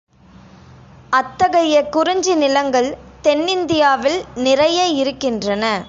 அத்தகைய 1.09 1.89
குறிஞ்சி 1.89 2.35
நிலங்கள் 2.35 2.97
தென்னிந்தியாவில் 3.21 4.19
நிறைய 4.35 4.87
இருக்கின்றன. 4.87 5.79